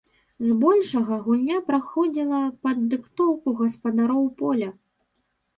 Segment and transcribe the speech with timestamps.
[0.51, 4.69] Збольшага гульня праходзіла пад дыктоўку гаспадароў поля.